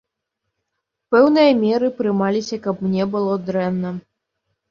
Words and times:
Пэўныя 1.15 1.51
меры 1.63 1.87
прымаліся, 1.99 2.57
каб 2.65 2.75
мне 2.85 3.03
было 3.17 3.33
дрэнна. 3.51 3.89